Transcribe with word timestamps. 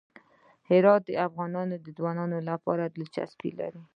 هرات 0.69 1.01
د 1.05 1.11
افغان 1.27 1.51
ځوانانو 1.97 2.37
لپاره 2.49 2.83
دلچسپي 2.95 3.51
لري. 3.59 3.81